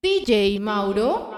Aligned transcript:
DJ 0.00 0.60
Mauro. 0.60 1.37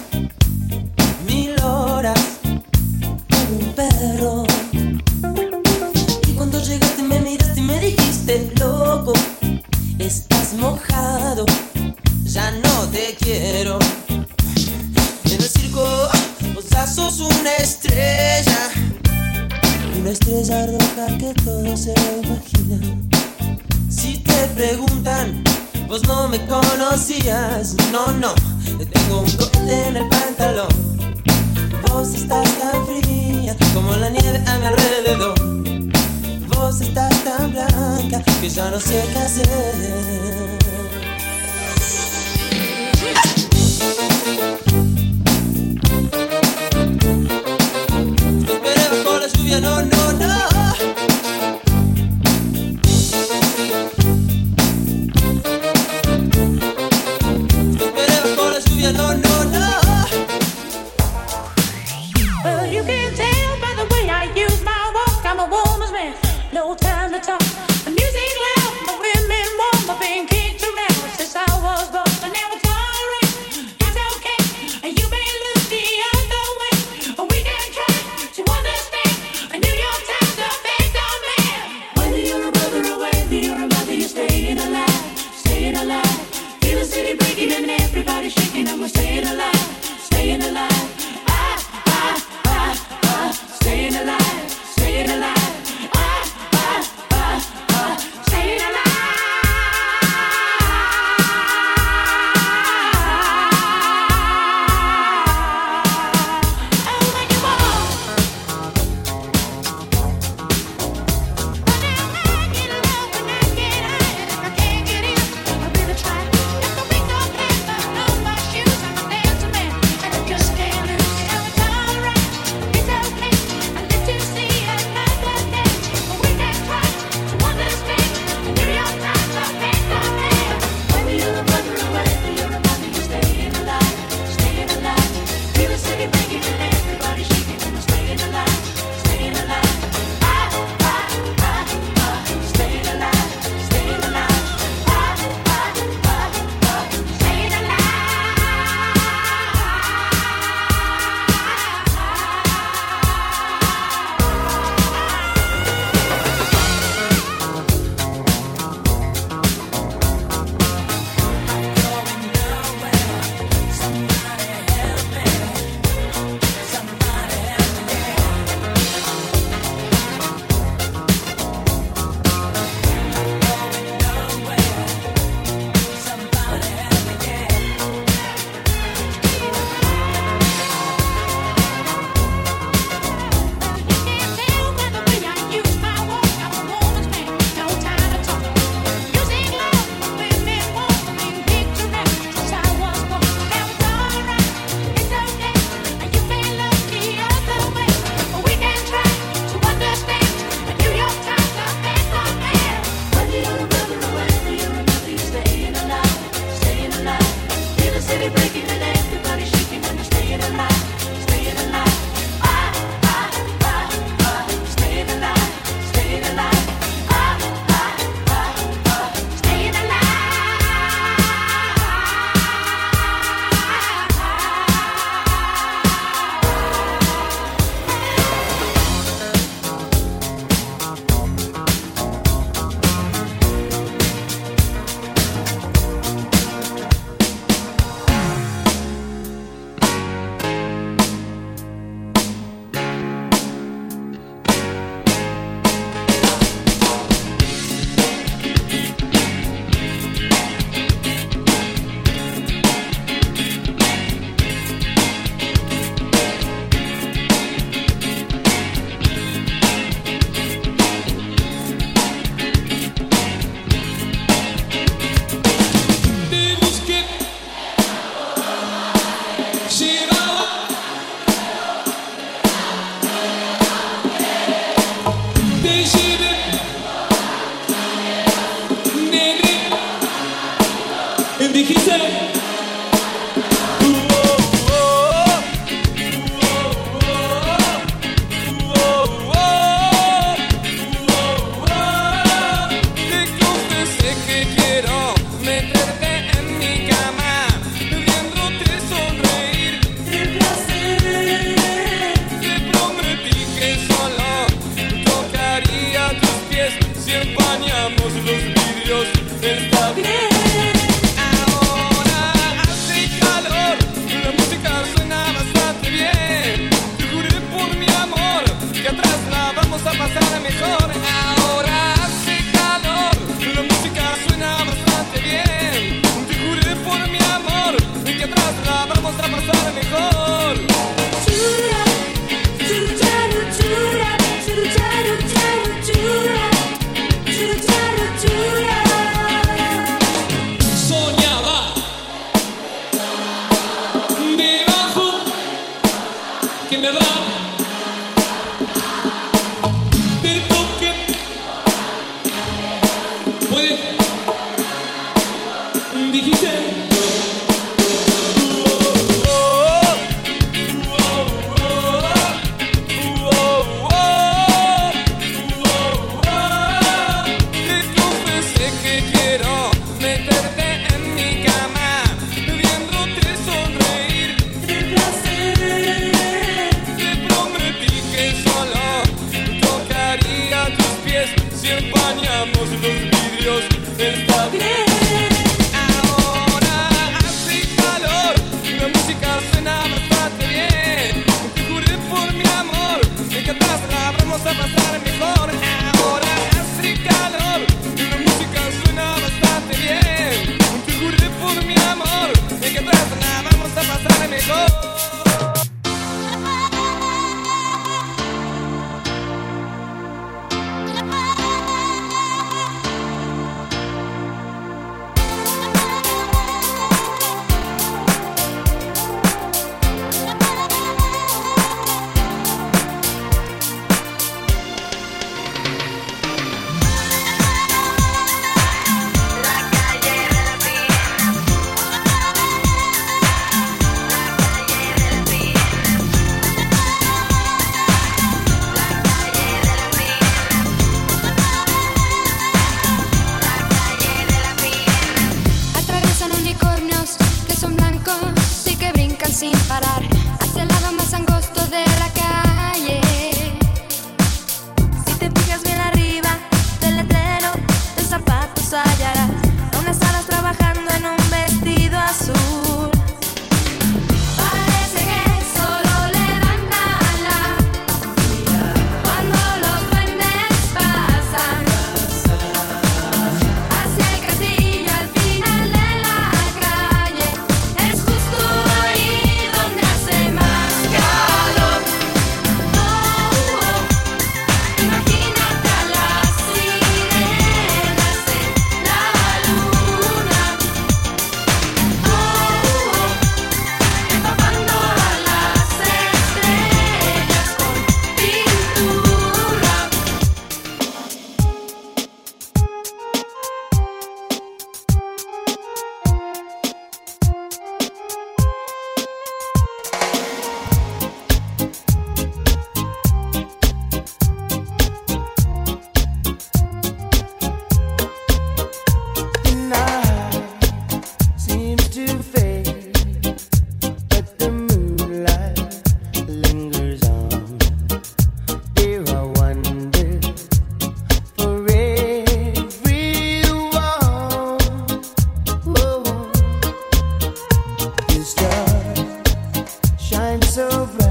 of 540.61 540.95
life. 540.99 541.10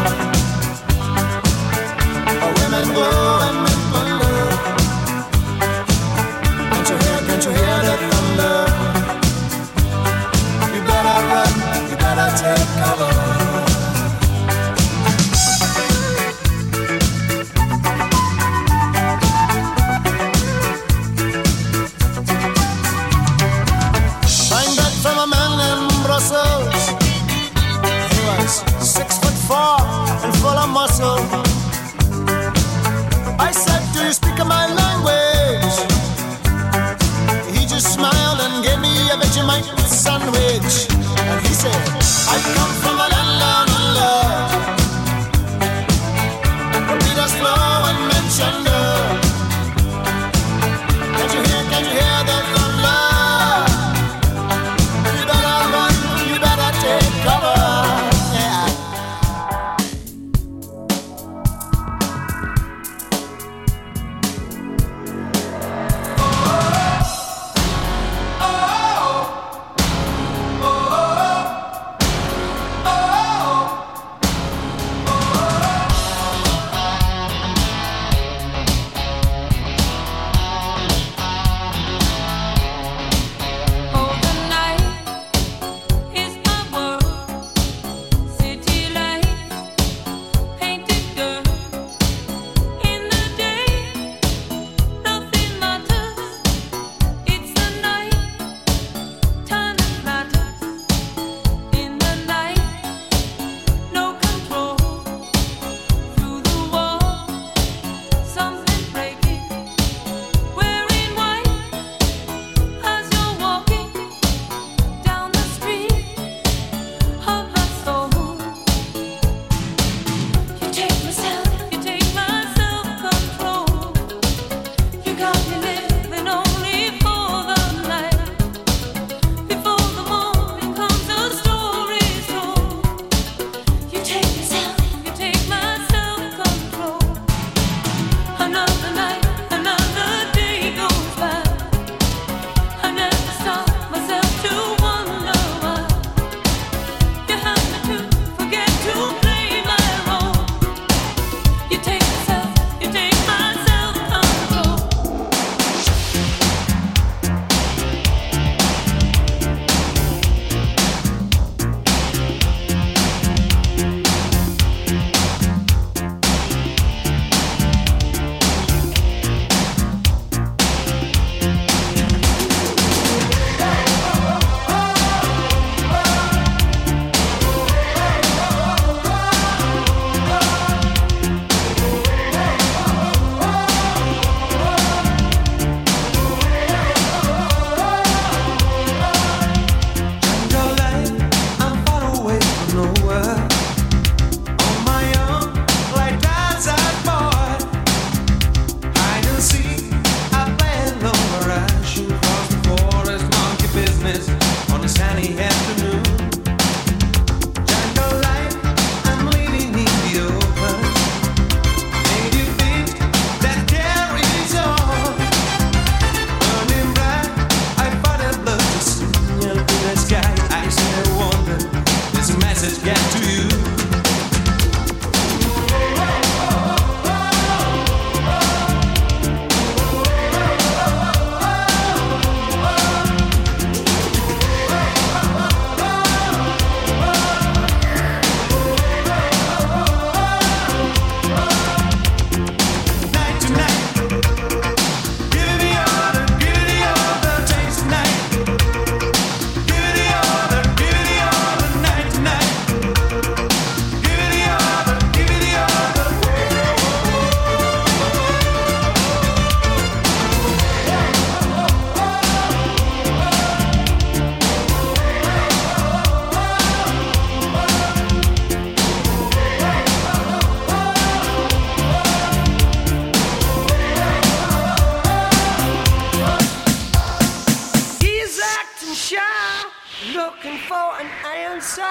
looking 280.43 280.59
for 280.59 280.99
an 280.99 281.07
answer. 281.25 281.85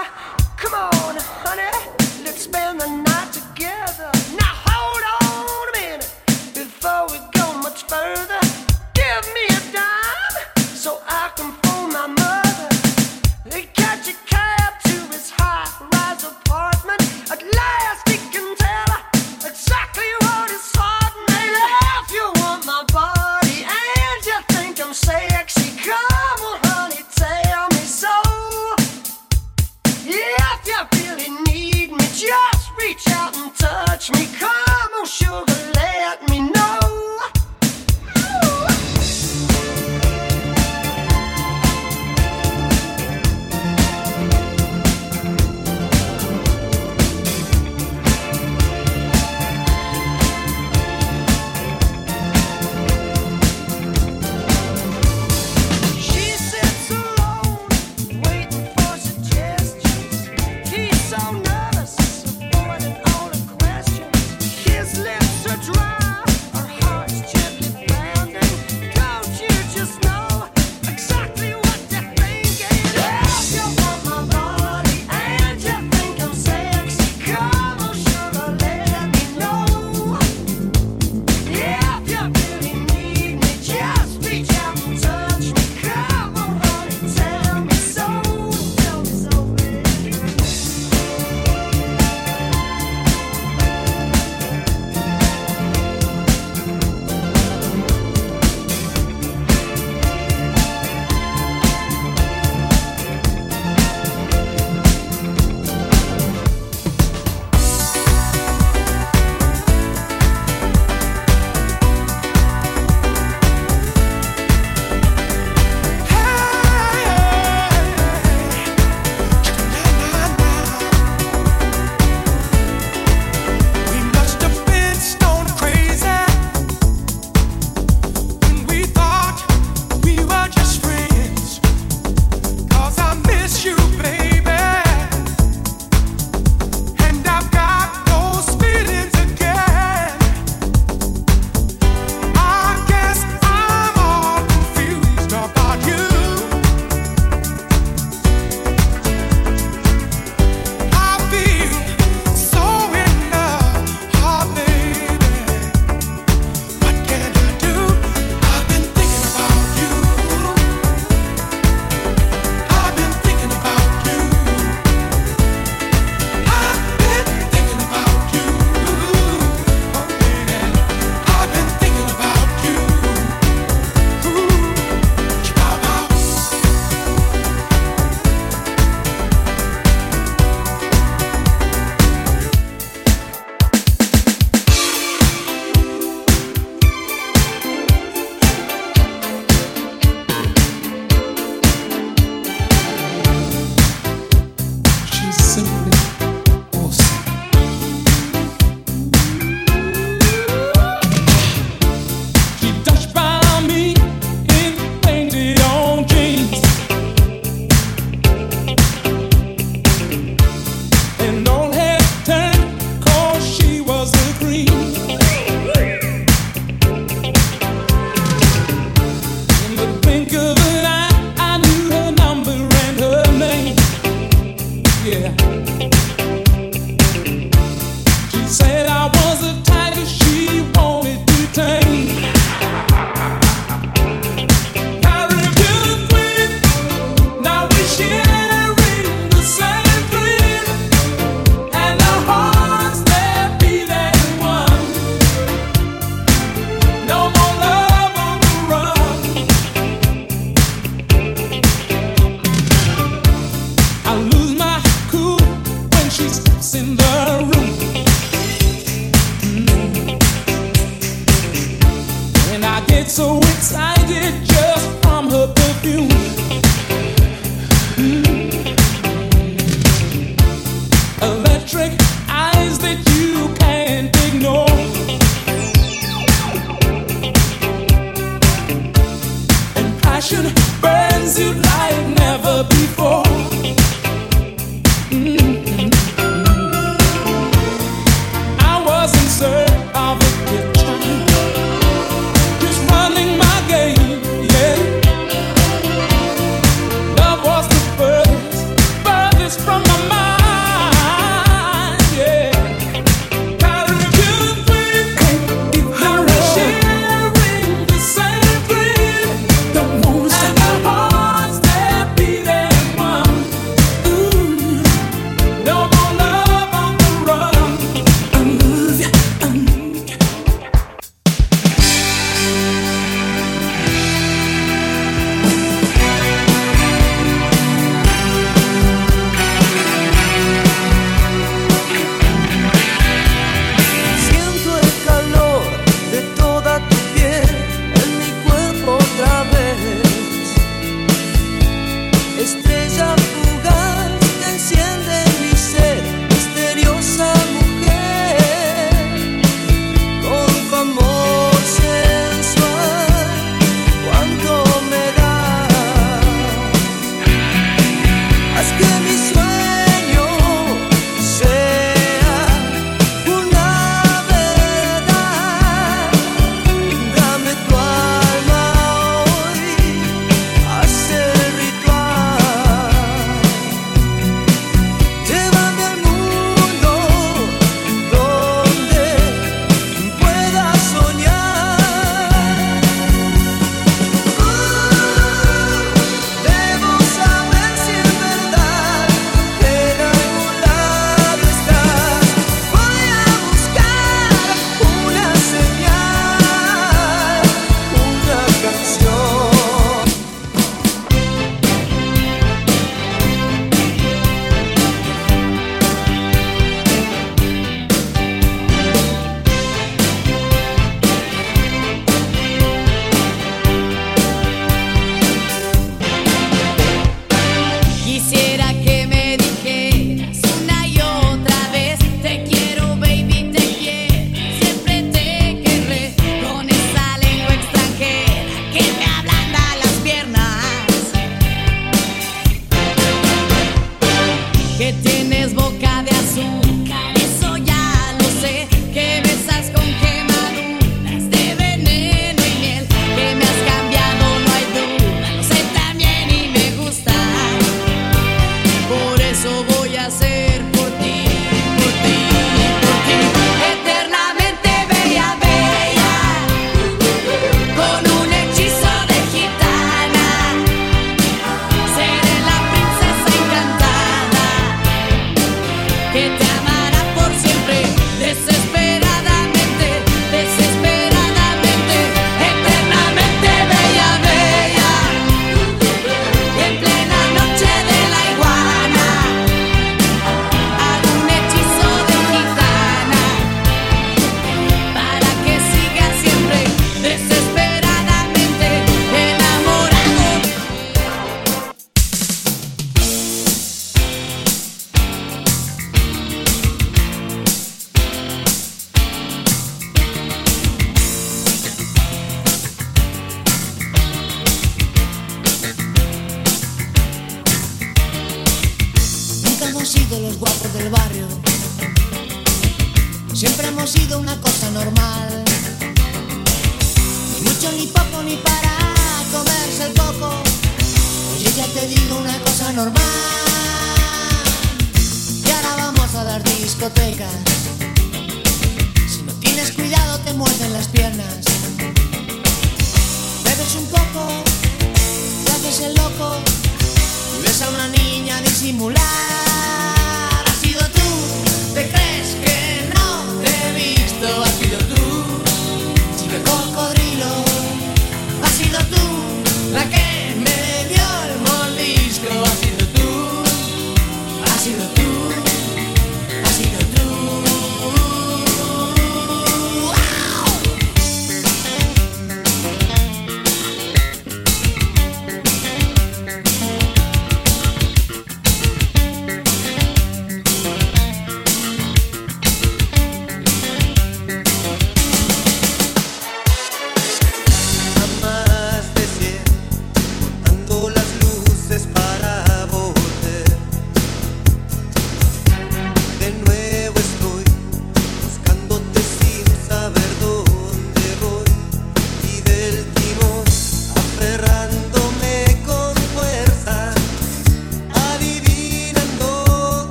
Come 0.56 0.74
on, 0.74 1.16
honey, 1.18 2.24
let's 2.24 2.42
spend 2.42 2.80
the 2.80 2.88
night 2.88 3.32
together. 3.32 4.10
Now 4.36 4.54
hold 4.66 5.04
on 5.22 5.68
a 5.68 5.80
minute 5.80 6.10
before 6.52 7.06
we 7.10 7.18
go 7.32 7.52
much 7.62 7.84
further. 7.84 8.39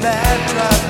that 0.00 0.80
drive. 0.80 0.89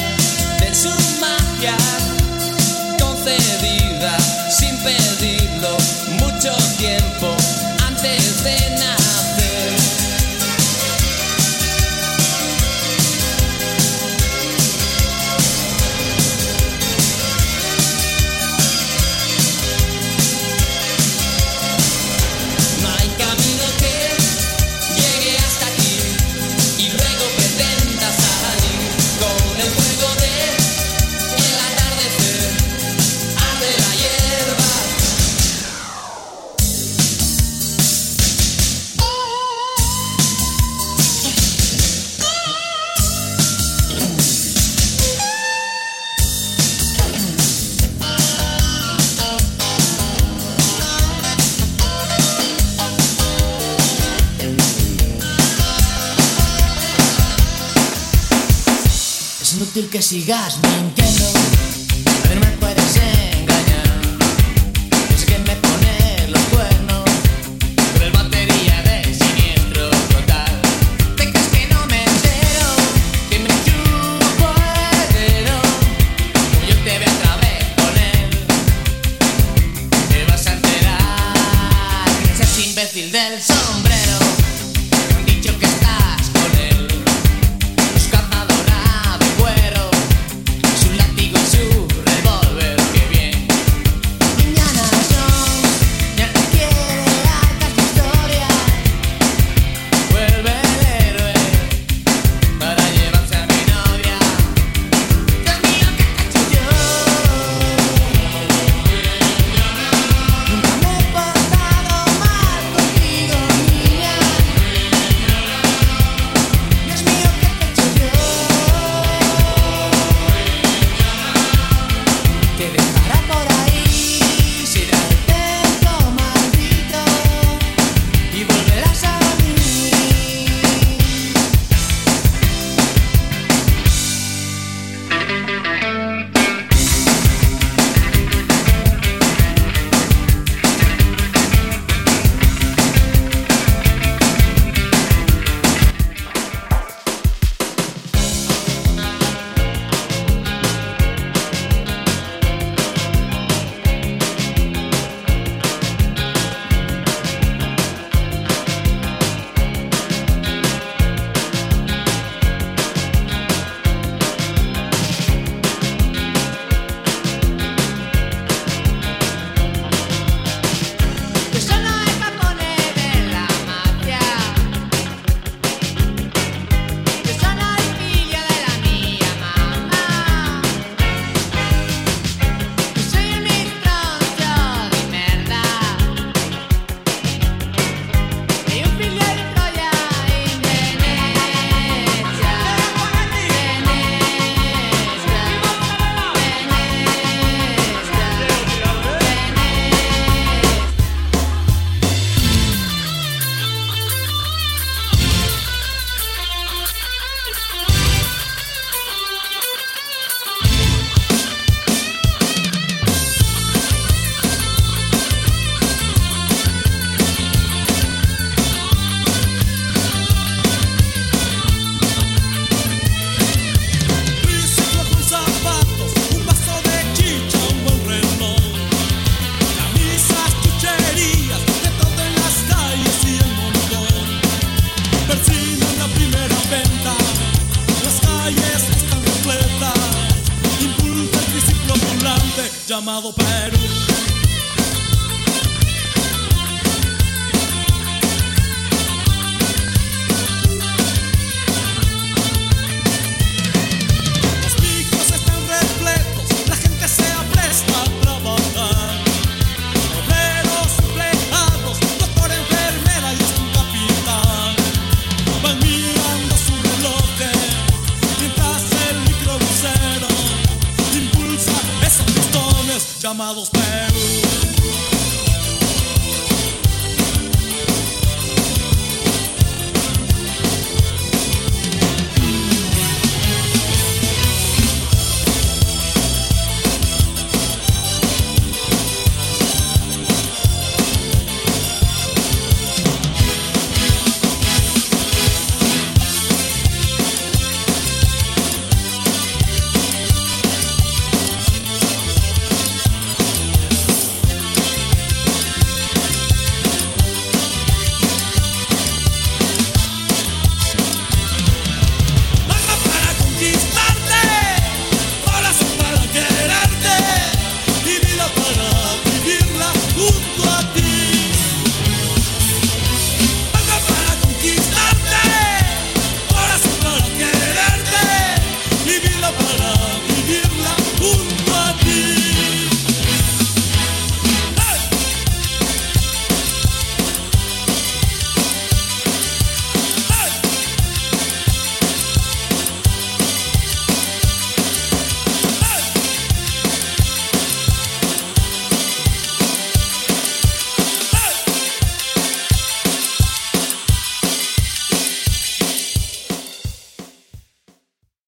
que 59.91 60.01
sigas. 60.01 60.57